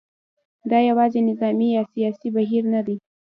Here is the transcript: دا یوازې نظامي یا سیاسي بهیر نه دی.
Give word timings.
دا 0.69 0.79
یوازې 0.89 1.19
نظامي 1.29 1.67
یا 1.75 1.83
سیاسي 1.93 2.27
بهیر 2.35 2.63
نه 2.73 2.81
دی. 2.87 2.95